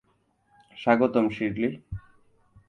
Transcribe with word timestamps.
স্বাগতম, 0.77 1.25
শিরলি। 1.29 1.69